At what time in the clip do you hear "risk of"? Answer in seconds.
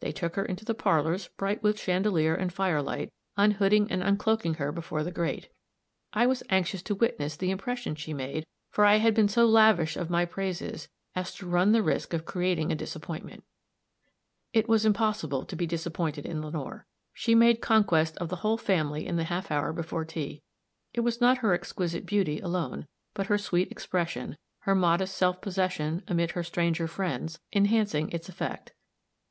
11.82-12.24